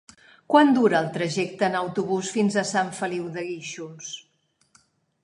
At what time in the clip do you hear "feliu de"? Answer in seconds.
3.01-3.45